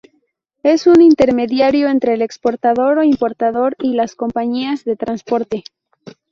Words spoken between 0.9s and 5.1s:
intermediario entre el exportador o importador y las compañías de